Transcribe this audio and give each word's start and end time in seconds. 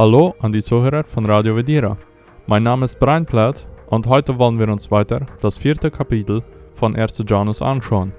Hallo 0.00 0.34
an 0.38 0.50
die 0.50 0.62
Zuhörer 0.62 1.04
von 1.04 1.26
Radio 1.26 1.54
Vedira. 1.54 1.94
Mein 2.46 2.62
Name 2.62 2.86
ist 2.86 2.98
Brian 2.98 3.26
Platt 3.26 3.68
und 3.88 4.06
heute 4.06 4.38
wollen 4.38 4.58
wir 4.58 4.70
uns 4.70 4.90
weiter 4.90 5.26
das 5.42 5.58
vierte 5.58 5.90
Kapitel 5.90 6.42
von 6.72 6.96
1. 6.96 7.22
Johannes 7.26 7.60
anschauen, 7.60 8.14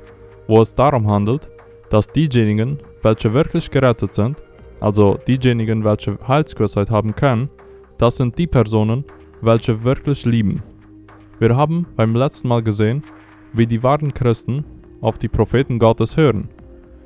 wo 0.47 0.61
es 0.61 0.75
darum 0.75 1.09
handelt, 1.09 1.49
dass 1.89 2.07
diejenigen, 2.07 2.77
welche 3.01 3.33
wirklich 3.33 3.71
gerettet 3.71 4.13
sind, 4.13 4.43
also 4.79 5.17
diejenigen, 5.27 5.83
welche 5.83 6.19
Heilsgewissheit 6.27 6.91
haben 6.91 7.15
können, 7.15 7.49
das 7.97 8.17
sind 8.17 8.37
die 8.37 8.45
Personen, 8.45 9.03
welche 9.41 9.83
wirklich 9.83 10.23
lieben. 10.23 10.61
Wir 11.39 11.57
haben 11.57 11.87
beim 11.95 12.15
letzten 12.15 12.49
Mal 12.49 12.61
gesehen, 12.61 13.01
wie 13.53 13.65
die 13.65 13.81
wahren 13.81 14.13
Christen 14.13 14.65
auf 15.01 15.17
die 15.17 15.29
Propheten 15.29 15.79
Gottes 15.79 16.15
hören. 16.15 16.47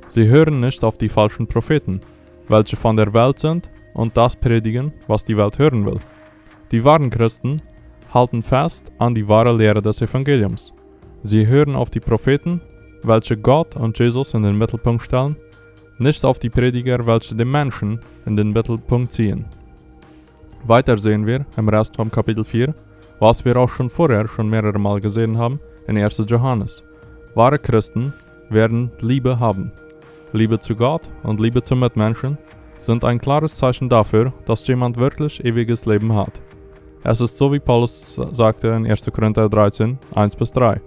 Sie 0.10 0.28
hören 0.28 0.60
nicht 0.60 0.84
auf 0.84 0.98
die 0.98 1.08
falschen 1.08 1.48
Propheten, 1.48 2.02
welche 2.50 2.76
von 2.76 2.98
der 2.98 3.14
Welt 3.14 3.40
sind 3.40 3.70
und 3.96 4.16
das 4.16 4.36
predigen, 4.36 4.94
was 5.08 5.26
die 5.26 5.36
Welt 5.36 5.58
hören 5.58 5.86
will. 5.86 6.00
Die 6.72 6.84
wahren 6.84 7.10
Christen 7.10 7.58
halten 8.14 8.44
fest 8.44 8.92
an 9.00 9.16
die 9.16 9.28
wahre 9.28 9.56
Lehre 9.56 9.82
des 9.82 10.02
Evangeliums. 10.02 10.74
Sie 11.24 11.48
hören 11.48 11.76
auf 11.76 11.90
die 11.90 12.00
Propheten, 12.00 12.62
welche 13.04 13.38
Gott 13.38 13.76
und 13.76 13.98
Jesus 13.98 14.34
in 14.34 14.44
den 14.44 14.58
Mittelpunkt 14.58 15.04
stellen, 15.04 15.36
nicht 15.98 16.24
auf 16.24 16.40
die 16.40 16.50
Prediger, 16.50 17.06
welche 17.06 17.36
den 17.36 17.50
Menschen 17.50 18.00
in 18.26 18.36
den 18.36 18.52
Mittelpunkt 18.52 19.12
ziehen. 19.12 19.46
Weiter 20.66 20.98
sehen 20.98 21.26
wir 21.26 21.46
im 21.58 21.70
Rest 21.70 21.96
vom 21.96 22.12
Kapitel 22.12 22.44
4, 22.44 22.74
was 23.20 23.46
wir 23.46 23.56
auch 23.56 23.70
schon 23.70 23.90
vorher 23.90 24.28
schon 24.28 24.50
mehrere 24.50 24.80
Mal 24.80 25.00
gesehen 25.00 25.38
haben 25.38 25.60
in 25.88 25.98
1. 25.98 26.24
Johannes. 26.28 26.84
Wahre 27.34 27.60
Christen 27.60 28.14
werden 28.50 28.92
Liebe 29.00 29.40
haben. 29.40 29.72
Liebe 30.34 30.60
zu 30.60 30.76
Gott 30.76 31.04
und 31.24 31.40
Liebe 31.40 31.62
zu 31.62 31.76
Mitmenschen 31.76 32.38
sind 32.78 33.06
ein 33.06 33.20
klares 33.20 33.56
Zeichen 33.56 33.90
dafür, 33.90 34.34
dass 34.46 34.68
jemand 34.68 34.98
wirklich 34.98 35.44
ewiges 35.44 35.86
Leben 35.86 36.16
hat. 36.16 36.42
Es 37.04 37.22
ist 37.22 37.38
so 37.38 37.54
wie 37.54 37.60
Paulus 37.60 38.20
sagte 38.32 38.70
in 38.70 38.90
1. 38.90 39.12
Korinther 39.12 39.48
13, 39.48 39.98
1 40.14 40.36
bis 40.36 40.52
3. 40.52 40.82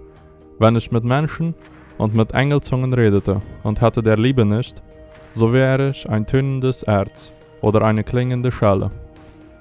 Wenn 0.59 0.75
ich 0.75 0.91
mit 0.91 1.03
Menschen 1.03 1.55
und 1.97 2.13
mit 2.13 2.33
Engelzungen 2.33 2.91
redete 2.93 3.41
und 3.63 3.81
hätte 3.81 4.03
der 4.03 4.17
Liebe 4.17 4.45
nicht, 4.45 4.83
so 5.33 5.53
wäre 5.53 5.89
ich 5.89 6.09
ein 6.09 6.25
tönendes 6.25 6.83
Erz 6.83 7.31
oder 7.61 7.83
eine 7.83 8.03
klingende 8.03 8.51
Schelle. 8.51 8.89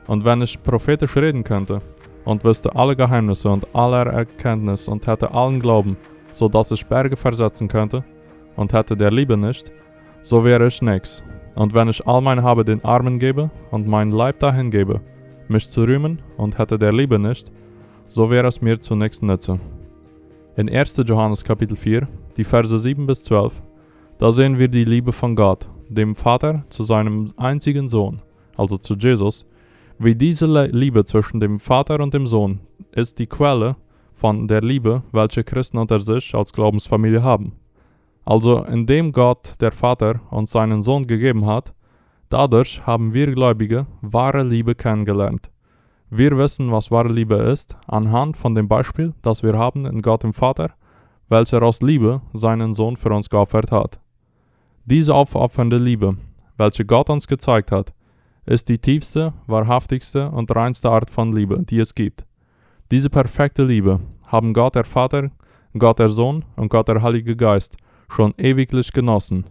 Und 0.06 0.24
wenn 0.24 0.42
ich 0.42 0.62
prophetisch 0.62 1.16
reden 1.16 1.44
könnte 1.44 1.80
und 2.24 2.42
wüsste 2.44 2.74
alle 2.74 2.96
Geheimnisse 2.96 3.48
und 3.48 3.66
aller 3.74 4.06
Erkenntnis 4.06 4.88
und 4.88 5.06
hätte 5.06 5.32
allen 5.32 5.60
Glauben, 5.60 5.96
so 6.32 6.48
dass 6.48 6.70
ich 6.70 6.84
Berge 6.86 7.16
versetzen 7.16 7.68
könnte, 7.68 8.04
und 8.56 8.72
hätte 8.72 8.96
der 8.96 9.12
Liebe 9.12 9.36
nicht, 9.36 9.70
so 10.20 10.44
wäre 10.44 10.66
ich 10.66 10.82
nix. 10.82 11.22
Und 11.58 11.74
wenn 11.74 11.88
ich 11.88 12.06
all 12.06 12.20
mein 12.20 12.44
Habe 12.44 12.64
den 12.64 12.84
Armen 12.84 13.18
gebe 13.18 13.50
und 13.72 13.88
meinen 13.88 14.12
Leib 14.12 14.38
dahin 14.38 14.70
gebe, 14.70 15.00
mich 15.48 15.68
zu 15.68 15.82
rühmen 15.82 16.22
und 16.36 16.56
hätte 16.56 16.78
der 16.78 16.92
Liebe 16.92 17.18
nicht, 17.18 17.50
so 18.08 18.30
wäre 18.30 18.46
es 18.46 18.62
mir 18.62 18.78
zunächst 18.78 19.24
nütze. 19.24 19.58
In 20.56 20.70
1. 20.70 21.02
Johannes 21.04 21.42
Kapitel 21.42 21.76
4, 21.76 22.06
die 22.36 22.44
Verse 22.44 22.78
7 22.78 23.08
bis 23.08 23.24
12, 23.24 23.60
da 24.18 24.30
sehen 24.30 24.56
wir 24.56 24.68
die 24.68 24.84
Liebe 24.84 25.10
von 25.10 25.34
Gott, 25.34 25.68
dem 25.88 26.14
Vater, 26.14 26.64
zu 26.68 26.84
seinem 26.84 27.26
einzigen 27.36 27.88
Sohn, 27.88 28.22
also 28.56 28.78
zu 28.78 28.94
Jesus. 28.94 29.44
Wie 29.98 30.14
diese 30.14 30.46
Liebe 30.66 31.04
zwischen 31.06 31.40
dem 31.40 31.58
Vater 31.58 31.98
und 31.98 32.14
dem 32.14 32.28
Sohn 32.28 32.60
ist 32.92 33.18
die 33.18 33.26
Quelle 33.26 33.74
von 34.14 34.46
der 34.46 34.60
Liebe, 34.60 35.02
welche 35.10 35.42
Christen 35.42 35.78
unter 35.78 35.98
sich 35.98 36.36
als 36.36 36.52
Glaubensfamilie 36.52 37.24
haben. 37.24 37.54
Also 38.28 38.62
indem 38.64 39.12
Gott 39.12 39.54
der 39.58 39.72
Vater 39.72 40.20
uns 40.30 40.50
seinen 40.50 40.82
Sohn 40.82 41.06
gegeben 41.06 41.46
hat, 41.46 41.72
dadurch 42.28 42.86
haben 42.86 43.14
wir 43.14 43.32
Gläubige 43.32 43.86
wahre 44.02 44.42
Liebe 44.42 44.74
kennengelernt. 44.74 45.50
Wir 46.10 46.36
wissen, 46.36 46.70
was 46.70 46.90
wahre 46.90 47.08
Liebe 47.08 47.36
ist, 47.36 47.78
anhand 47.86 48.36
von 48.36 48.54
dem 48.54 48.68
Beispiel, 48.68 49.14
das 49.22 49.42
wir 49.42 49.56
haben 49.56 49.86
in 49.86 50.02
Gott 50.02 50.24
dem 50.24 50.34
Vater, 50.34 50.72
welcher 51.30 51.62
aus 51.62 51.80
Liebe 51.80 52.20
seinen 52.34 52.74
Sohn 52.74 52.98
für 52.98 53.08
uns 53.14 53.30
geopfert 53.30 53.72
hat. 53.72 53.98
Diese 54.84 55.14
aufopfernde 55.14 55.78
Liebe, 55.78 56.18
welche 56.58 56.84
Gott 56.84 57.08
uns 57.08 57.28
gezeigt 57.28 57.72
hat, 57.72 57.94
ist 58.44 58.68
die 58.68 58.78
tiefste, 58.78 59.32
wahrhaftigste 59.46 60.30
und 60.30 60.54
reinste 60.54 60.90
Art 60.90 61.08
von 61.08 61.32
Liebe, 61.32 61.62
die 61.62 61.78
es 61.78 61.94
gibt. 61.94 62.26
Diese 62.90 63.08
perfekte 63.08 63.64
Liebe 63.64 64.00
haben 64.26 64.52
Gott 64.52 64.74
der 64.74 64.84
Vater, 64.84 65.30
Gott 65.78 65.98
der 65.98 66.10
Sohn 66.10 66.44
und 66.56 66.68
Gott 66.68 66.88
der 66.88 67.00
Heilige 67.00 67.34
Geist 67.34 67.78
schon 68.08 68.34
ewiglich 68.36 68.92
genossen. 68.92 69.44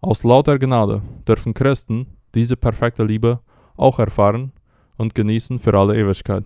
Aus 0.00 0.24
lauter 0.24 0.58
Gnade 0.58 1.02
dürfen 1.26 1.54
Christen 1.54 2.06
diese 2.34 2.56
perfekte 2.56 3.04
Liebe 3.04 3.40
auch 3.76 3.98
erfahren 3.98 4.52
und 4.96 5.14
genießen 5.14 5.58
für 5.58 5.76
alle 5.78 5.96
Ewigkeit. 5.96 6.44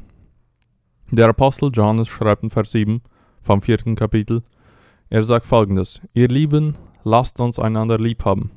Der 1.11 1.29
Apostel 1.29 1.71
Johannes 1.73 2.09
schreibt 2.09 2.43
in 2.43 2.51
Vers 2.51 2.71
7 2.71 3.03
vom 3.43 3.63
vierten 3.63 3.97
Kapitel, 3.97 4.43
er 5.09 5.25
sagt 5.25 5.47
folgendes, 5.47 6.01
ihr 6.15 6.29
Lieben, 6.29 6.75
lasst 7.03 7.41
uns 7.41 7.59
einander 7.59 7.99
lieb 7.99 8.25
haben, 8.25 8.53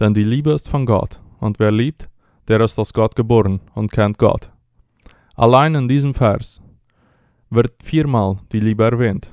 denn 0.00 0.14
die 0.14 0.24
Liebe 0.24 0.52
ist 0.52 0.68
von 0.68 0.86
Gott, 0.86 1.20
und 1.38 1.58
wer 1.58 1.70
liebt, 1.70 2.08
der 2.48 2.60
ist 2.60 2.78
aus 2.78 2.94
Gott 2.94 3.14
geboren 3.14 3.60
und 3.74 3.92
kennt 3.92 4.18
Gott. 4.18 4.50
Allein 5.34 5.74
in 5.74 5.86
diesem 5.86 6.14
Vers 6.14 6.62
wird 7.50 7.82
viermal 7.82 8.36
die 8.52 8.60
Liebe 8.60 8.84
erwähnt. 8.84 9.32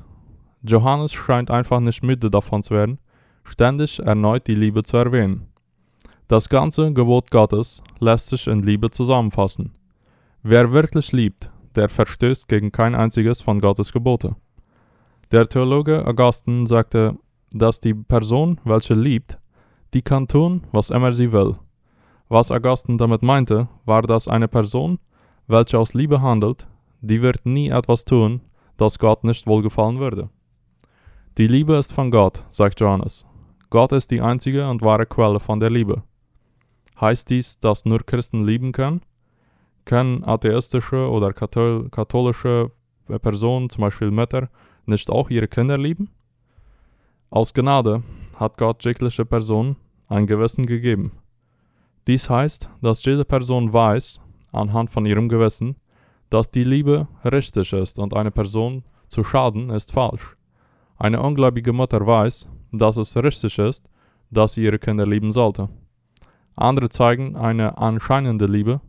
Johannes 0.68 1.14
scheint 1.14 1.52
einfach 1.52 1.80
nicht 1.80 2.04
müde 2.04 2.32
davon 2.32 2.64
zu 2.64 2.74
werden, 2.74 3.00
ständig 3.44 4.00
erneut 4.00 4.48
die 4.48 4.56
Liebe 4.56 4.84
zu 4.84 4.98
erwähnen. 4.98 5.48
Das 6.28 6.50
ganze 6.50 6.92
Gebot 6.92 7.30
Gottes 7.30 7.84
lässt 8.00 8.28
sich 8.28 8.48
in 8.48 8.60
Liebe 8.60 8.90
zusammenfassen. 8.90 9.76
Wer 10.42 10.72
wirklich 10.72 11.12
liebt, 11.12 11.52
der 11.76 11.88
verstößt 11.88 12.48
gegen 12.48 12.72
kein 12.72 12.96
einziges 12.96 13.42
von 13.42 13.60
Gottes 13.60 13.92
Gebote. 13.92 14.36
Der 15.32 15.48
Theologe 15.48 16.06
Augustin 16.06 16.66
sagte, 16.66 17.16
dass 17.52 17.80
die 17.80 17.94
Person, 17.94 18.60
welche 18.64 18.96
liebt, 18.96 19.38
die 19.94 20.02
kann 20.02 20.28
tun, 20.28 20.66
was 20.72 20.90
immer 20.90 21.14
sie 21.14 21.32
will. 21.32 21.58
Was 22.28 22.52
Augustin 22.52 22.98
damit 22.98 23.22
meinte, 23.22 23.68
war, 23.86 24.02
dass 24.02 24.28
eine 24.28 24.48
Person, 24.48 24.98
welche 25.48 25.78
aus 25.78 25.94
Liebe 25.94 26.22
handelt, 26.22 26.68
die 27.02 27.22
wird 27.22 27.46
nie 27.46 27.70
etwas 27.70 28.04
tun, 28.04 28.42
das 28.78 28.98
Gott 28.98 29.24
nicht 29.24 29.46
wohlgefallen 29.46 30.00
würde. 30.00 30.30
Die 31.38 31.48
Liebe 31.48 31.76
ist 31.76 31.92
von 31.92 32.12
Gott, 32.12 32.46
sagt 32.50 32.80
Johannes. 32.80 33.26
Gott 33.70 33.92
ist 33.92 34.10
die 34.10 34.22
einzige 34.22 34.70
und 34.70 34.82
wahre 34.82 35.06
Quelle 35.06 35.42
von 35.42 35.60
der 35.60 35.70
Liebe. 35.70 36.02
Heißt 37.02 37.30
dies, 37.30 37.60
dass 37.60 37.84
nur 37.84 38.00
Christen 38.06 38.46
lieben 38.46 38.72
können? 38.72 39.02
Können 39.84 40.24
atheistische 40.24 41.10
oder 41.10 41.34
katholische 41.34 42.72
Personen, 43.22 43.70
zum 43.70 43.82
Beispiel 43.82 44.12
Mütter, 44.12 44.48
nicht 44.86 45.10
auch 45.10 45.30
ihre 45.30 45.50
Kinder 45.50 45.78
lieben? 45.78 46.10
Aus 47.32 47.54
Gnade 47.54 48.02
hat 48.38 48.58
Gott 48.58 48.86
jegliche 48.86 49.26
Person 49.26 49.76
ein 50.08 50.28
Gewissen 50.28 50.66
gegeben. 50.66 51.12
Dies 52.08 52.30
heißt, 52.30 52.70
dass 52.82 53.04
jede 53.04 53.26
Person 53.26 53.74
weiß, 53.74 54.22
anhand 54.54 54.90
von 54.90 55.06
ihrem 55.06 55.28
Gewissen, 55.28 55.76
dass 56.30 56.50
die 56.50 56.64
Liebe 56.64 57.10
richtig 57.26 57.74
ist 57.74 58.00
und 58.00 58.16
eine 58.16 58.32
Person 58.32 58.86
zu 59.10 59.26
schaden 59.26 59.70
ist 59.70 59.92
falsch. 59.92 60.35
Eine 60.98 61.22
ungläubige 61.22 61.74
Mutter 61.74 62.06
weiß, 62.06 62.48
dass 62.72 62.98
es 62.98 63.16
richtig 63.18 63.60
ist, 63.60 63.90
dass 64.32 64.54
sie 64.54 64.64
ihre 64.64 64.80
Kinder 64.80 65.06
lieben 65.06 65.32
sollte. 65.32 65.70
Andere 66.56 66.90
zeigen 66.90 67.36
eine 67.36 67.78
anscheinende 67.78 68.46
Liebe, 68.46 68.82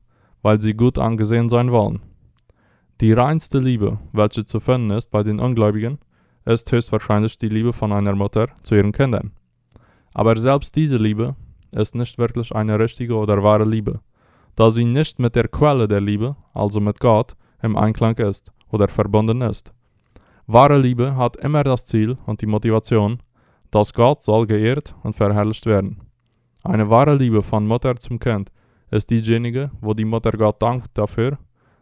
weil 0.43 0.61
sie 0.61 0.75
gut 0.75 0.99
angesehen 0.99 1.49
sein 1.49 1.72
wollen. 1.72 2.00
Die 3.00 3.12
reinste 3.12 3.59
Liebe, 3.59 3.99
welche 4.12 4.45
zu 4.45 4.61
finden 4.61 4.91
ist 4.91 5.11
bei 5.11 5.22
den 5.22 5.41
Ungläubigen, 5.41 5.99
ist 6.45 6.71
höchstwahrscheinlich 6.71 7.37
die 7.37 7.49
Liebe 7.49 7.72
von 7.72 7.93
einer 7.93 8.15
Mutter 8.15 8.49
zu 8.62 8.77
ihren 8.77 8.93
Kindern. 8.93 9.33
Aber 10.15 10.37
selbst 10.39 10.77
diese 10.77 10.97
Liebe 10.97 11.34
ist 11.72 11.95
nicht 11.95 12.16
wirklich 12.19 12.54
eine 12.54 12.78
richtige 12.78 13.16
oder 13.16 13.42
wahre 13.42 13.65
Liebe, 13.65 14.01
da 14.54 14.71
sie 14.71 14.84
nicht 14.84 15.19
mit 15.19 15.34
der 15.34 15.48
Quelle 15.48 15.89
der 15.89 16.01
Liebe, 16.01 16.36
also 16.54 16.80
mit 16.80 17.01
Gott, 17.01 17.34
im 17.63 17.77
Einklang 17.77 18.16
ist 18.19 18.53
oder 18.71 18.89
verbunden 18.89 19.42
ist. 19.42 19.75
Wahre 20.48 20.78
Liebe 20.78 21.16
hat 21.16 21.37
immer 21.37 21.65
das 21.65 21.87
Ziel 21.87 22.16
und 22.25 22.41
die 22.41 22.47
Motivation, 22.47 23.19
dass 23.72 23.93
Gott 23.93 24.22
soll 24.22 24.47
geehrt 24.47 24.95
und 25.03 25.16
verherrlicht 25.16 25.66
werden. 25.66 26.01
Eine 26.63 26.89
wahre 26.89 27.16
Liebe 27.16 27.43
von 27.43 27.66
Mutter 27.66 27.97
zum 27.97 28.19
Kind 28.21 28.53
ist 28.91 29.10
diejenige, 29.10 29.72
wo 29.81 29.93
die 29.93 30.04
Mutter 30.04 30.33
Gott 30.33 30.63
dankt 30.63 30.97
dafür, 30.97 31.39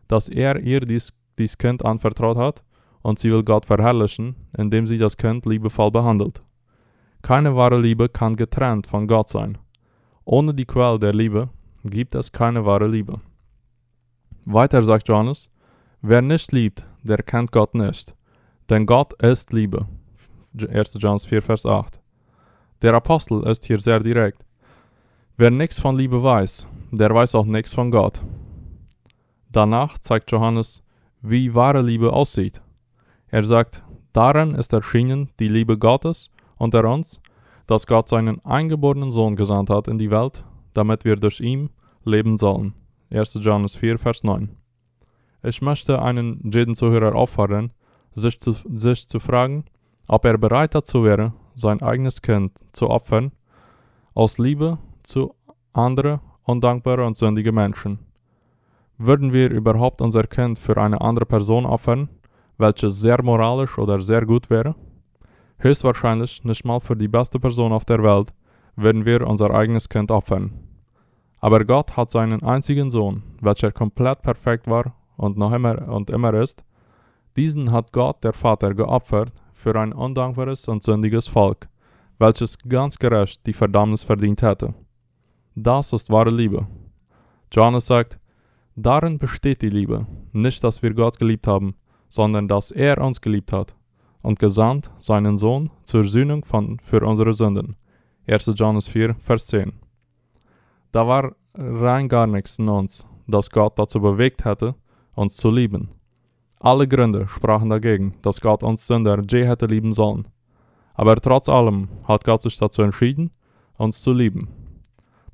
dass 0.09 0.29
er 0.29 0.59
ihr 0.61 0.81
dies, 0.81 1.13
dies 1.39 1.59
Kind 1.59 1.85
anvertraut 1.85 2.39
hat 2.39 2.63
und 3.03 3.19
sie 3.19 3.31
will 3.31 3.43
Gott 3.43 3.67
verherrlichen, 3.67 4.35
indem 4.57 4.87
sie 4.87 4.97
das 4.97 5.17
Kind 5.17 5.45
liebevoll 5.45 5.91
behandelt. 5.91 6.43
Keine 7.21 7.55
wahre 7.57 7.79
Liebe 7.79 8.09
kann 8.09 8.35
getrennt 8.35 8.87
von 8.87 9.07
Gott 9.07 9.29
sein. 9.29 9.59
Ohne 10.25 10.55
die 10.55 10.65
Quelle 10.65 10.99
der 10.99 11.13
Liebe 11.13 11.51
gibt 11.85 12.15
es 12.15 12.33
keine 12.33 12.65
wahre 12.65 12.89
Liebe. 12.89 13.21
Weiter 14.47 14.83
sagt 14.83 15.09
Johannes, 15.09 15.51
wer 16.01 16.23
nicht 16.23 16.53
liebt, 16.53 16.87
der 17.03 17.19
kennt 17.19 17.53
Gott 17.53 17.75
nicht, 17.75 18.15
denn 18.69 18.87
Gott 18.87 19.13
ist 19.23 19.53
Liebe. 19.53 19.87
1. 20.57 20.97
Johannes 21.01 21.25
4, 21.25 21.43
Vers 21.43 21.67
8. 21.67 22.01
Der 22.83 22.95
Apostel 22.95 23.43
ist 23.45 23.65
hier 23.65 23.81
sehr 23.81 24.01
direkt. 24.01 24.45
Wer 25.37 25.51
nichts 25.51 25.81
von 25.81 25.97
Liebe 25.97 26.23
weiß, 26.23 26.67
der 26.93 27.13
weiß 27.13 27.35
auch 27.35 27.47
nichts 27.47 27.75
von 27.75 27.91
Gott. 27.91 28.23
Danach 29.51 29.99
zeigt 29.99 30.31
Johannes, 30.31 30.83
wie 31.23 31.55
wahre 31.55 31.83
Liebe 31.83 32.13
aussieht. 32.13 32.63
Er 33.29 33.45
sagt, 33.45 33.83
darin 34.13 34.55
ist 34.55 34.73
erschienen 34.73 35.31
die 35.41 35.49
Liebe 35.49 35.79
Gottes 35.79 36.31
unter 36.57 36.89
uns, 36.89 37.21
dass 37.67 37.87
Gott 37.87 38.09
seinen 38.09 38.45
eingeborenen 38.45 39.11
Sohn 39.11 39.37
gesandt 39.37 39.71
hat 39.71 39.89
in 39.89 39.99
die 39.99 40.11
Welt, 40.11 40.45
damit 40.73 41.05
wir 41.05 41.17
durch 41.17 41.41
ihn 41.41 41.71
leben 42.05 42.37
sollen. 42.37 42.75
1. 43.11 43.41
Johannes 43.43 43.77
4, 43.77 43.99
Vers 43.99 44.23
9. 44.23 44.51
Ich 45.43 45.63
möchte 45.63 46.01
einen 46.01 46.51
jeden 46.53 46.75
Zuhörer 46.75 47.15
auffordern, 47.15 47.73
sich 48.15 48.39
zu, 48.41 48.53
sich 48.53 49.09
zu 49.09 49.19
fragen, 49.19 49.65
ob 50.09 50.25
er 50.25 50.39
bereit 50.39 50.75
dazu 50.75 51.05
wäre, 51.05 51.33
sein 51.55 51.83
eigenes 51.83 52.23
Kind 52.23 52.53
zu 52.73 52.91
opfern, 52.91 53.33
aus 54.15 54.39
Liebe 54.39 54.79
zu 55.03 55.35
anderen 55.73 56.21
undankbaren 56.45 57.07
und 57.07 57.17
sündigen 57.17 57.55
Menschen. 57.55 57.99
Würden 58.99 59.33
wir 59.33 59.51
überhaupt 59.51 60.01
unser 60.01 60.25
Kind 60.25 60.59
für 60.59 60.77
eine 60.77 61.01
andere 61.01 61.27
Person 61.27 61.67
opfern, 61.67 62.09
welche 62.59 62.91
sehr 62.91 63.23
moralisch 63.23 63.79
oder 63.79 64.01
sehr 64.01 64.25
gut 64.25 64.51
wäre? 64.51 64.75
Höchstwahrscheinlich 65.59 66.45
nicht 66.45 66.65
mal 66.65 66.81
für 66.81 66.97
die 66.97 67.09
beste 67.09 67.41
Person 67.41 67.73
auf 67.73 67.85
der 67.85 68.03
Welt 68.03 68.33
würden 68.77 69.05
wir 69.05 69.27
unser 69.27 69.51
eigenes 69.51 69.89
Kind 69.89 70.11
opfern. 70.11 70.53
Aber 71.41 71.65
Gott 71.65 71.97
hat 71.97 72.11
seinen 72.11 72.43
einzigen 72.43 72.91
Sohn, 72.91 73.23
welcher 73.41 73.73
komplett 73.73 74.23
perfekt 74.23 74.67
war 74.67 74.95
und 75.17 75.37
noch 75.37 75.53
immer 75.53 75.89
und 75.89 76.11
immer 76.11 76.35
ist, 76.35 76.65
diesen 77.37 77.73
hat 77.73 77.93
Gott, 77.93 78.23
der 78.25 78.33
Vater, 78.33 78.75
geopfert 78.75 79.33
für 79.53 79.79
ein 79.81 79.93
undankbares 79.93 80.69
und 80.69 80.83
sündiges 80.83 81.27
Volk, 81.27 81.69
welches 82.19 82.59
ganz 82.59 82.99
gerecht 82.99 83.47
die 83.47 83.53
Verdammnis 83.53 84.05
verdient 84.05 84.43
hätte. 84.43 84.75
Das 85.55 85.93
ist 85.93 86.11
wahre 86.11 86.31
Liebe. 86.31 86.67
Johannes 87.53 87.87
sagt, 87.87 88.19
darin 88.77 89.19
besteht 89.19 89.63
die 89.63 89.69
Liebe, 89.69 90.07
nicht 90.33 90.63
dass 90.65 90.83
wir 90.83 90.95
Gott 90.95 91.19
geliebt 91.19 91.47
haben, 91.47 91.77
sondern 92.09 92.49
dass 92.49 92.71
er 92.71 92.99
uns 92.99 93.21
geliebt 93.21 93.53
hat 93.53 93.75
und 94.23 94.39
gesandt 94.39 94.91
seinen 94.99 95.37
Sohn 95.37 95.71
zur 95.85 96.05
Sühnung 96.05 96.45
von, 96.45 96.79
für 96.83 97.05
unsere 97.07 97.35
Sünden. 97.35 97.77
1. 98.27 98.53
Johannes 98.57 98.89
4, 98.89 99.15
Vers 99.17 99.47
10. 99.49 99.73
Da 100.93 101.07
war 101.07 101.35
rein 101.55 102.09
gar 102.09 102.27
nichts 102.27 102.59
in 102.59 102.69
uns, 102.69 103.07
das 103.27 103.51
Gott 103.51 103.79
dazu 103.79 104.01
bewegt 104.01 104.45
hätte, 104.45 104.75
uns 105.15 105.37
zu 105.37 105.51
lieben. 105.51 105.91
Alle 106.65 106.89
Gründe 106.89 107.29
sprachen 107.29 107.69
dagegen, 107.69 108.15
dass 108.23 108.41
Gott 108.41 108.63
uns 108.63 108.87
Sünder 108.87 109.21
je 109.31 109.47
hätte 109.47 109.67
lieben 109.67 109.93
sollen. 109.93 110.27
Aber 110.95 111.15
trotz 111.17 111.47
allem 111.47 111.89
hat 112.09 112.25
Gott 112.25 112.41
sich 112.41 112.57
dazu 112.57 112.81
entschieden, 112.81 113.31
uns 113.77 114.01
zu 114.01 114.15
lieben. 114.15 114.49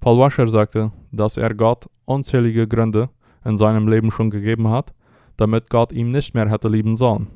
Paul 0.00 0.18
Washer 0.18 0.48
sagte, 0.48 0.90
dass 1.12 1.36
er 1.36 1.54
Gott 1.54 1.88
unzählige 2.04 2.66
Gründe 2.66 3.10
in 3.44 3.56
seinem 3.56 3.86
Leben 3.86 4.10
schon 4.10 4.28
gegeben 4.28 4.66
hat, 4.70 4.92
damit 5.36 5.70
Gott 5.70 5.92
ihm 5.92 6.08
nicht 6.08 6.34
mehr 6.34 6.50
hätte 6.50 6.66
lieben 6.66 6.96
sollen. 6.96 7.28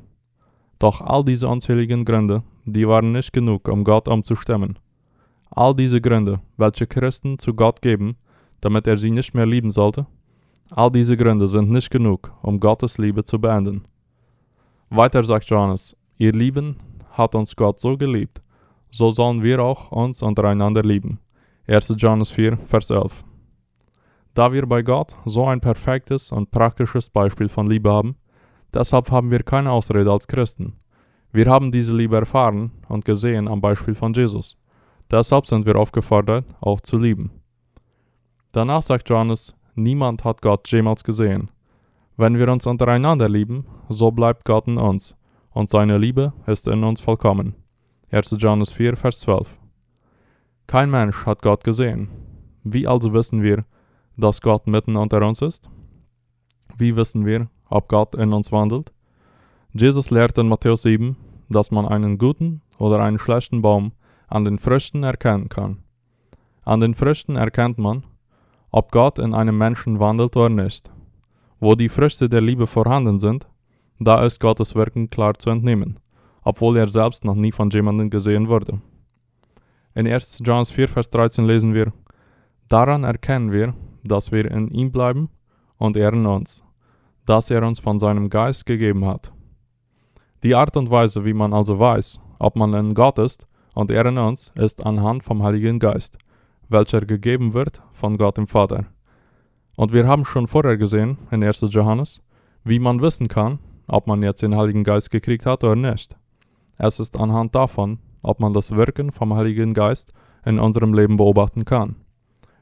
Doch 0.77 0.99
all 0.99 1.23
diese 1.23 1.47
unzähligen 1.47 2.03
Gründe, 2.03 2.43
die 2.65 2.85
waren 2.85 3.13
nicht 3.13 3.31
genug, 3.31 3.69
um 3.69 3.85
Gott 3.85 4.09
umzustimmen. 4.09 4.77
All 5.51 5.73
diese 5.73 6.01
Gründe, 6.01 6.41
welche 6.57 6.85
Christen 6.85 7.39
zu 7.39 7.53
Gott 7.53 7.81
geben, 7.81 8.17
damit 8.59 8.87
er 8.87 8.97
sie 8.97 9.11
nicht 9.11 9.33
mehr 9.33 9.45
lieben 9.45 9.71
sollte, 9.71 10.05
All 10.71 10.91
diese 10.91 11.15
Gründe 11.15 11.47
sind 11.47 11.69
nicht 11.69 11.91
genug, 11.91 12.31
um 12.41 12.59
Gottes 12.59 12.97
Liebe 12.97 13.23
zu 13.23 13.39
beenden. 13.39 13.87
Weiter 14.89 15.23
sagt 15.23 15.45
Johannes, 15.49 15.95
ihr 16.17 16.31
Lieben 16.31 16.77
hat 17.11 17.35
uns 17.35 17.55
Gott 17.55 17.79
so 17.79 17.95
geliebt, 17.95 18.41
so 18.89 19.11
sollen 19.11 19.43
wir 19.43 19.59
auch 19.59 19.91
uns 19.91 20.23
untereinander 20.23 20.81
lieben. 20.81 21.19
1. 21.67 21.95
Johannes 21.97 22.31
4, 22.31 22.57
Vers 22.65 22.89
11. 22.89 23.23
Da 24.33 24.51
wir 24.51 24.65
bei 24.65 24.81
Gott 24.81 25.15
so 25.25 25.45
ein 25.45 25.61
perfektes 25.61 26.31
und 26.31 26.51
praktisches 26.51 27.09
Beispiel 27.09 27.47
von 27.47 27.67
Liebe 27.67 27.91
haben, 27.91 28.15
deshalb 28.73 29.11
haben 29.11 29.29
wir 29.31 29.43
keine 29.43 29.71
Ausrede 29.71 30.11
als 30.11 30.27
Christen. 30.27 30.73
Wir 31.31 31.45
haben 31.45 31.71
diese 31.71 31.95
Liebe 31.95 32.17
erfahren 32.17 32.71
und 32.89 33.05
gesehen 33.05 33.47
am 33.47 33.61
Beispiel 33.61 33.93
von 33.93 34.13
Jesus. 34.13 34.57
Deshalb 35.11 35.45
sind 35.45 35.65
wir 35.65 35.75
aufgefordert, 35.75 36.45
auch 36.59 36.81
zu 36.81 36.97
lieben. 36.97 37.31
Danach 38.51 38.81
sagt 38.81 39.09
Johannes, 39.09 39.53
Niemand 39.75 40.23
hat 40.23 40.41
Gott 40.41 40.71
jemals 40.71 41.03
gesehen. 41.03 41.51
Wenn 42.15 42.37
wir 42.37 42.47
uns 42.47 42.65
untereinander 42.65 43.27
lieben, 43.27 43.65
so 43.89 44.09
bleibt 44.09 44.45
Gott 44.45 44.67
in 44.67 44.77
uns, 44.77 45.17
und 45.51 45.69
seine 45.69 45.97
Liebe 45.97 46.31
ist 46.47 46.67
in 46.67 46.83
uns 46.85 47.01
vollkommen. 47.01 47.55
1. 48.09 48.37
Johannes 48.39 48.71
4, 48.71 48.95
Vers 48.95 49.19
12. 49.19 49.57
Kein 50.67 50.89
Mensch 50.89 51.25
hat 51.25 51.41
Gott 51.41 51.65
gesehen. 51.65 52.07
Wie 52.63 52.87
also 52.87 53.13
wissen 53.13 53.41
wir, 53.41 53.65
dass 54.15 54.41
Gott 54.41 54.65
mitten 54.65 54.95
unter 54.95 55.25
uns 55.27 55.41
ist? 55.41 55.69
Wie 56.77 56.95
wissen 56.95 57.25
wir, 57.25 57.49
ob 57.69 57.89
Gott 57.89 58.15
in 58.15 58.31
uns 58.31 58.53
wandelt? 58.53 58.93
Jesus 59.73 60.09
lehrt 60.09 60.37
in 60.37 60.47
Matthäus 60.47 60.83
7, 60.83 61.17
dass 61.49 61.71
man 61.71 61.85
einen 61.85 62.17
guten 62.17 62.61
oder 62.77 63.01
einen 63.01 63.19
schlechten 63.19 63.61
Baum 63.61 63.91
an 64.27 64.45
den 64.45 64.57
Früchten 64.57 65.03
erkennen 65.03 65.49
kann. 65.49 65.83
An 66.63 66.79
den 66.79 66.95
Früchten 66.95 67.35
erkennt 67.35 67.77
man, 67.77 68.05
ob 68.75 68.91
Gott 68.91 69.19
in 69.19 69.33
einem 69.33 69.57
Menschen 69.57 70.01
wandelt 70.01 70.35
oder 70.35 70.49
nicht. 70.49 70.91
Wo 71.61 71.75
die 71.75 71.87
Früchte 71.87 72.27
der 72.27 72.41
Liebe 72.41 72.67
vorhanden 72.67 73.19
sind, 73.19 73.47
da 74.01 74.21
ist 74.25 74.41
Gottes 74.41 74.75
Wirken 74.75 75.09
klar 75.09 75.39
zu 75.39 75.49
entnehmen, 75.49 75.97
obwohl 76.43 76.75
er 76.75 76.89
selbst 76.89 77.23
noch 77.23 77.35
nie 77.35 77.53
von 77.53 77.69
jemandem 77.69 78.09
gesehen 78.09 78.49
wurde. 78.49 78.81
In 79.93 80.05
1. 80.05 80.41
Johannes 80.43 80.71
4, 80.71 80.89
Vers 80.89 81.09
13 81.09 81.45
lesen 81.45 81.73
wir, 81.73 81.93
Daran 82.67 83.05
erkennen 83.05 83.53
wir, 83.53 83.73
dass 84.03 84.33
wir 84.33 84.51
in 84.51 84.67
ihm 84.67 84.91
bleiben 84.91 85.29
und 85.77 85.95
er 85.95 86.11
in 86.11 86.25
uns, 86.25 86.61
dass 87.25 87.49
er 87.49 87.63
uns 87.63 87.79
von 87.79 87.97
seinem 87.97 88.29
Geist 88.29 88.65
gegeben 88.65 89.05
hat. 89.05 89.31
Die 90.43 90.53
Art 90.53 90.75
und 90.75 90.91
Weise, 90.91 91.23
wie 91.23 91.33
man 91.33 91.53
also 91.53 91.79
weiß, 91.79 92.19
ob 92.39 92.57
man 92.57 92.73
in 92.73 92.93
Gott 92.93 93.19
ist 93.19 93.47
und 93.73 93.89
er 93.89 94.05
in 94.05 94.17
uns, 94.17 94.51
ist 94.55 94.85
anhand 94.85 95.23
vom 95.23 95.43
Heiligen 95.43 95.79
Geist 95.79 96.17
welcher 96.69 97.01
gegeben 97.01 97.53
wird 97.53 97.81
von 97.93 98.17
Gott 98.17 98.37
dem 98.37 98.47
Vater. 98.47 98.85
Und 99.75 99.93
wir 99.93 100.07
haben 100.07 100.25
schon 100.25 100.47
vorher 100.47 100.77
gesehen, 100.77 101.17
in 101.31 101.43
1. 101.43 101.65
Johannes, 101.69 102.21
wie 102.63 102.79
man 102.79 103.01
wissen 103.01 103.27
kann, 103.27 103.59
ob 103.87 104.07
man 104.07 104.23
jetzt 104.23 104.41
den 104.41 104.55
Heiligen 104.55 104.83
Geist 104.83 105.11
gekriegt 105.11 105.45
hat 105.45 105.63
oder 105.63 105.75
nicht. 105.75 106.15
Es 106.77 106.99
ist 106.99 107.19
anhand 107.19 107.55
davon, 107.55 107.99
ob 108.21 108.39
man 108.39 108.53
das 108.53 108.71
Wirken 108.71 109.11
vom 109.11 109.33
Heiligen 109.35 109.73
Geist 109.73 110.13
in 110.45 110.59
unserem 110.59 110.93
Leben 110.93 111.17
beobachten 111.17 111.65
kann. 111.65 111.95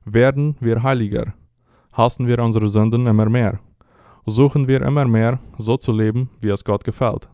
Werden 0.05 0.55
wir 0.59 0.83
heiliger? 0.83 1.33
Hassen 1.93 2.27
wir 2.27 2.39
unsere 2.39 2.67
Sünden 2.67 3.07
immer 3.07 3.29
mehr? 3.29 3.59
Suchen 4.25 4.67
wir 4.67 4.81
immer 4.81 5.05
mehr, 5.05 5.39
so 5.57 5.77
zu 5.77 5.91
leben, 5.91 6.29
wie 6.39 6.49
es 6.49 6.63
Gott 6.63 6.83
gefällt? 6.83 7.29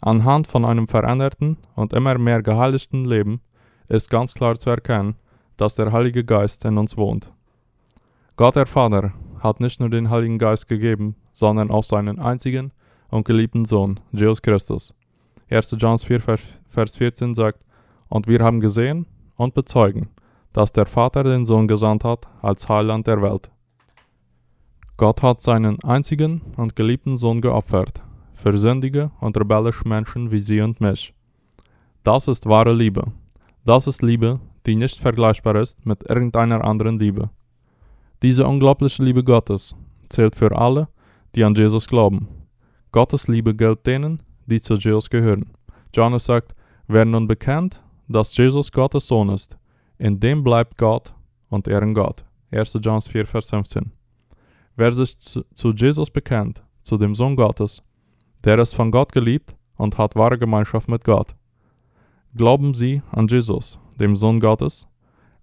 Anhand 0.00 0.46
von 0.46 0.64
einem 0.64 0.88
veränderten 0.88 1.56
und 1.74 1.92
immer 1.92 2.18
mehr 2.18 2.42
geheiligten 2.42 3.04
Leben 3.04 3.40
ist 3.88 4.10
ganz 4.10 4.34
klar 4.34 4.56
zu 4.56 4.70
erkennen, 4.70 5.16
dass 5.56 5.76
der 5.76 5.92
Heilige 5.92 6.24
Geist 6.24 6.64
in 6.64 6.78
uns 6.78 6.96
wohnt. 6.96 7.30
Gott 8.36 8.56
der 8.56 8.66
Vater 8.66 9.12
hat 9.40 9.60
nicht 9.60 9.80
nur 9.80 9.90
den 9.90 10.10
Heiligen 10.10 10.38
Geist 10.38 10.68
gegeben, 10.68 11.16
sondern 11.32 11.70
auch 11.70 11.84
seinen 11.84 12.18
einzigen 12.18 12.72
und 13.10 13.24
geliebten 13.24 13.64
Sohn, 13.64 14.00
Jesus 14.12 14.42
Christus. 14.42 14.94
1. 15.50 15.76
Johannes 15.78 16.04
4, 16.04 16.20
Vers 16.20 16.96
14 16.96 17.34
sagt, 17.34 17.64
Und 18.08 18.26
wir 18.26 18.40
haben 18.40 18.60
gesehen 18.60 19.06
und 19.36 19.54
bezeugen, 19.54 20.08
dass 20.52 20.72
der 20.72 20.86
Vater 20.86 21.24
den 21.24 21.44
Sohn 21.44 21.68
gesandt 21.68 22.04
hat 22.04 22.26
als 22.42 22.68
Heiland 22.68 23.06
der 23.06 23.20
Welt. 23.22 23.50
Gott 24.96 25.22
hat 25.22 25.40
seinen 25.40 25.82
einzigen 25.82 26.40
und 26.56 26.76
geliebten 26.76 27.16
Sohn 27.16 27.40
geopfert, 27.40 28.02
für 28.34 28.56
sündige 28.56 29.10
und 29.20 29.36
rebellische 29.36 29.86
Menschen 29.88 30.30
wie 30.30 30.40
sie 30.40 30.60
und 30.60 30.80
mich. 30.80 31.12
Das 32.04 32.28
ist 32.28 32.46
wahre 32.46 32.72
Liebe. 32.72 33.12
Das 33.64 33.86
ist 33.86 34.02
Liebe, 34.02 34.40
die 34.66 34.76
nicht 34.76 35.00
vergleichbar 35.00 35.56
ist 35.56 35.84
mit 35.84 36.08
irgendeiner 36.08 36.64
anderen 36.64 36.98
Liebe. 36.98 37.30
Diese 38.22 38.46
unglaubliche 38.46 39.02
Liebe 39.02 39.22
Gottes 39.22 39.74
zählt 40.08 40.34
für 40.34 40.56
alle, 40.56 40.88
die 41.34 41.44
an 41.44 41.54
Jesus 41.54 41.86
glauben. 41.86 42.28
Gottes 42.92 43.28
Liebe 43.28 43.54
gilt 43.54 43.86
denen, 43.86 44.22
die 44.46 44.60
zu 44.60 44.74
Jesus 44.74 45.10
gehören. 45.10 45.50
Johannes 45.94 46.24
sagt, 46.24 46.54
wer 46.86 47.04
nun 47.04 47.26
bekennt, 47.26 47.82
dass 48.08 48.36
Jesus 48.36 48.70
Gottes 48.70 49.06
Sohn 49.06 49.28
ist, 49.30 49.56
in 49.98 50.20
dem 50.20 50.42
bleibt 50.42 50.78
Gott 50.78 51.14
und 51.48 51.68
in 51.68 51.94
Gott. 51.94 52.24
1. 52.50 52.78
Johannes 52.82 53.08
4, 53.08 53.26
Vers 53.26 53.50
15. 53.50 53.92
Wer 54.76 54.92
sich 54.92 55.18
zu, 55.18 55.44
zu 55.54 55.72
Jesus 55.72 56.10
bekennt, 56.10 56.62
zu 56.82 56.98
dem 56.98 57.14
Sohn 57.14 57.36
Gottes, 57.36 57.82
der 58.44 58.58
ist 58.58 58.74
von 58.74 58.90
Gott 58.90 59.12
geliebt 59.12 59.56
und 59.76 59.98
hat 59.98 60.16
wahre 60.16 60.38
Gemeinschaft 60.38 60.88
mit 60.88 61.04
Gott. 61.04 61.34
Glauben 62.36 62.74
Sie 62.74 63.02
an 63.10 63.28
Jesus, 63.28 63.78
dem 64.00 64.16
Sohn 64.16 64.40
Gottes? 64.40 64.86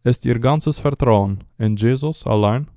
Ist 0.03 0.25
Ihr 0.25 0.39
ganzes 0.39 0.79
Vertrauen 0.79 1.43
in 1.57 1.75
Jesus 1.75 2.25
allein? 2.25 2.69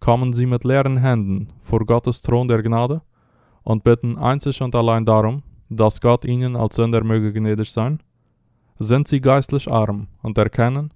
Kommen 0.00 0.32
Sie 0.32 0.46
mit 0.46 0.64
leeren 0.64 0.98
Händen 0.98 1.48
vor 1.60 1.84
Gottes 1.84 2.22
Thron 2.22 2.48
der 2.48 2.62
Gnade 2.62 3.02
und 3.62 3.84
bitten 3.84 4.18
einzig 4.18 4.60
und 4.60 4.74
allein 4.74 5.04
darum, 5.04 5.42
dass 5.68 6.00
Gott 6.00 6.24
Ihnen 6.24 6.56
als 6.56 6.76
Sünder 6.76 7.02
möge 7.02 7.32
gnädig 7.32 7.70
sein? 7.70 8.00
Sind 8.78 9.08
Sie 9.08 9.20
geistlich 9.20 9.70
arm 9.70 10.08
und 10.22 10.36
erkennen, 10.38 10.92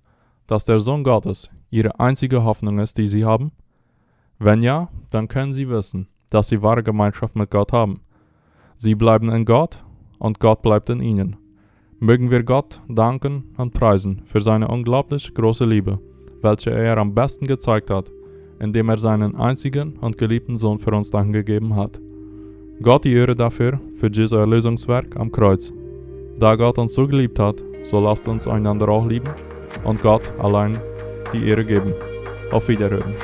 dass 0.46 0.64
der 0.64 0.80
Sohn 0.80 1.04
Gottes 1.04 1.50
Ihre 1.70 1.98
einzige 1.98 2.44
Hoffnung 2.44 2.78
ist, 2.78 2.98
die 2.98 3.08
Sie 3.08 3.24
haben? 3.24 3.52
Wenn 4.38 4.60
ja, 4.60 4.88
dann 5.10 5.28
können 5.28 5.52
Sie 5.52 5.68
wissen, 5.68 6.08
dass 6.30 6.48
sie 6.48 6.62
wahre 6.62 6.82
Gemeinschaft 6.82 7.36
mit 7.36 7.50
Gott 7.50 7.72
haben. 7.72 8.00
Sie 8.76 8.94
bleiben 8.94 9.30
in 9.30 9.44
Gott 9.44 9.78
und 10.18 10.40
Gott 10.40 10.62
bleibt 10.62 10.90
in 10.90 11.00
ihnen. 11.00 11.36
Mögen 12.00 12.30
wir 12.30 12.44
Gott 12.44 12.80
danken 12.88 13.42
und 13.56 13.74
preisen 13.74 14.22
für 14.24 14.40
seine 14.40 14.68
unglaublich 14.68 15.34
große 15.34 15.64
Liebe, 15.64 15.98
welche 16.42 16.70
er 16.70 16.96
am 16.96 17.12
besten 17.12 17.48
gezeigt 17.48 17.90
hat, 17.90 18.12
indem 18.60 18.88
er 18.88 18.98
seinen 18.98 19.34
einzigen 19.34 19.96
und 20.00 20.16
geliebten 20.16 20.56
Sohn 20.56 20.78
für 20.78 20.92
uns 20.92 21.10
gegeben 21.10 21.74
hat. 21.74 22.00
Gott 22.80 23.04
die 23.04 23.14
Ehre 23.14 23.34
dafür, 23.34 23.80
für 23.96 24.12
Jesu 24.12 24.36
Erlösungswerk 24.36 25.16
am 25.16 25.32
Kreuz. 25.32 25.72
Da 26.38 26.54
Gott 26.54 26.78
uns 26.78 26.94
so 26.94 27.08
geliebt 27.08 27.40
hat, 27.40 27.60
so 27.82 27.98
lasst 27.98 28.28
uns 28.28 28.46
einander 28.46 28.88
auch 28.88 29.06
lieben 29.06 29.30
und 29.82 30.00
Gott 30.00 30.32
allein 30.38 30.78
die 31.32 31.48
Ehre 31.48 31.64
geben. 31.64 31.94
Auf 32.52 32.68
Wiederhören. 32.68 33.14